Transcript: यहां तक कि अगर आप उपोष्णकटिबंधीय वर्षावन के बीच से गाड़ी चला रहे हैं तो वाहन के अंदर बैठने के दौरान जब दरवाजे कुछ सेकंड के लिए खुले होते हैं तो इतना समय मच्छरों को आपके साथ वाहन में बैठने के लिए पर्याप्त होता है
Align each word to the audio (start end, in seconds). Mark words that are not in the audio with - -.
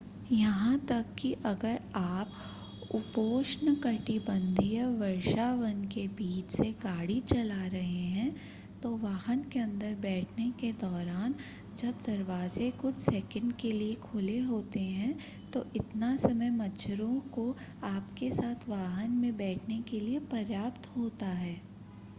यहां 0.31 0.77
तक 0.89 1.09
कि 1.17 1.31
अगर 1.45 1.79
आप 1.95 2.31
उपोष्णकटिबंधीय 2.91 4.85
वर्षावन 4.93 5.83
के 5.85 6.07
बीच 6.15 6.49
से 6.51 6.71
गाड़ी 6.83 7.19
चला 7.23 7.65
रहे 7.65 8.01
हैं 8.13 8.33
तो 8.83 8.95
वाहन 8.97 9.43
के 9.53 9.59
अंदर 9.59 9.93
बैठने 10.01 10.49
के 10.51 10.71
दौरान 10.81 11.35
जब 11.77 12.01
दरवाजे 12.07 12.71
कुछ 12.79 12.99
सेकंड 12.99 13.53
के 13.55 13.71
लिए 13.71 13.95
खुले 14.03 14.39
होते 14.41 14.79
हैं 14.79 15.15
तो 15.53 15.65
इतना 15.75 16.15
समय 16.19 16.49
मच्छरों 16.57 17.19
को 17.33 17.49
आपके 17.85 18.31
साथ 18.31 18.67
वाहन 18.69 19.11
में 19.17 19.35
बैठने 19.37 19.81
के 19.83 19.99
लिए 19.99 20.19
पर्याप्त 20.31 20.89
होता 20.97 21.27
है 21.35 21.59